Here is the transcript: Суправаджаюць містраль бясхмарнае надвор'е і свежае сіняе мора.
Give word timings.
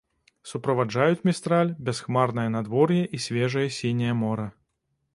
Суправаджаюць 0.51 1.21
містраль 1.29 1.75
бясхмарнае 1.89 2.49
надвор'е 2.57 3.01
і 3.19 3.23
свежае 3.27 3.67
сіняе 3.81 4.21
мора. 4.25 4.53